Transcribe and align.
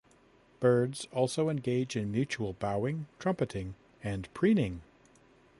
Birds 0.59 1.07
also 1.13 1.47
engage 1.47 1.95
in 1.95 2.11
mutual 2.11 2.53
bowing, 2.53 3.05
trumpeting, 3.19 3.75
and 4.01 4.33
preening. 4.33 4.81